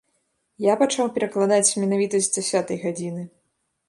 Я 0.71 0.75
пачаў 0.81 1.11
перакладаць 1.17 1.77
менавіта 1.83 2.15
з 2.29 2.31
дзясятай 2.37 2.77
гадзіны. 2.87 3.23